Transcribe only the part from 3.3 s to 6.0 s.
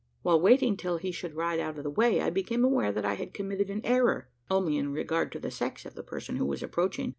committed an error only in regard to the sex of